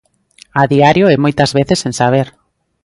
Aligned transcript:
A 0.61 0.63
diario 0.73 1.05
e 1.09 1.15
moitas 1.23 1.51
veces 1.59 1.77
sen 1.83 1.93
saber. 2.01 2.27